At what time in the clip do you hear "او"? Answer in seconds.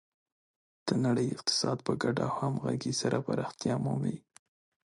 2.29-2.35